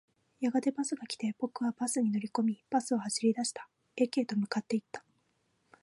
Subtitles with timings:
[0.39, 3.69] やがてバスが来て、僕はバスに乗り込み、バスは走り出した。
[3.95, 5.05] 駅へと向かっていった。